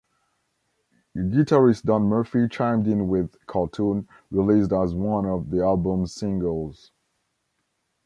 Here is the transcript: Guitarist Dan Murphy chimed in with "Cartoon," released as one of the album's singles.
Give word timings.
Guitarist 1.15 1.83
Dan 1.83 2.01
Murphy 2.05 2.47
chimed 2.47 2.87
in 2.87 3.07
with 3.07 3.35
"Cartoon," 3.45 4.07
released 4.31 4.73
as 4.73 4.95
one 4.95 5.27
of 5.27 5.51
the 5.51 5.61
album's 5.61 6.11
singles. 6.15 6.91